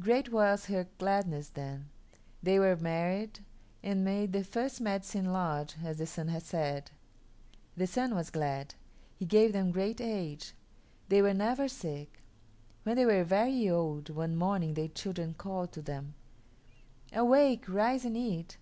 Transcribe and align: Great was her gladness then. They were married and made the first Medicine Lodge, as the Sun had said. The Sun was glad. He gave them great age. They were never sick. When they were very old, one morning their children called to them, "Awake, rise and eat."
Great 0.00 0.30
was 0.30 0.66
her 0.66 0.86
gladness 0.96 1.48
then. 1.48 1.88
They 2.40 2.60
were 2.60 2.76
married 2.76 3.40
and 3.82 4.04
made 4.04 4.32
the 4.32 4.44
first 4.44 4.80
Medicine 4.80 5.32
Lodge, 5.32 5.74
as 5.84 5.98
the 5.98 6.06
Sun 6.06 6.28
had 6.28 6.44
said. 6.44 6.92
The 7.76 7.88
Sun 7.88 8.14
was 8.14 8.30
glad. 8.30 8.76
He 9.16 9.24
gave 9.24 9.52
them 9.52 9.72
great 9.72 10.00
age. 10.00 10.54
They 11.08 11.20
were 11.20 11.34
never 11.34 11.66
sick. 11.66 12.22
When 12.84 12.94
they 12.94 13.06
were 13.06 13.24
very 13.24 13.68
old, 13.68 14.08
one 14.08 14.36
morning 14.36 14.74
their 14.74 14.86
children 14.86 15.34
called 15.34 15.72
to 15.72 15.82
them, 15.82 16.14
"Awake, 17.12 17.68
rise 17.68 18.04
and 18.04 18.16
eat." 18.16 18.58